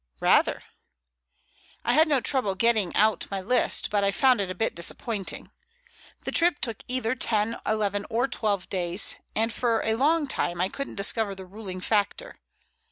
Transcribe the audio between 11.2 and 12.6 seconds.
the ruling factor.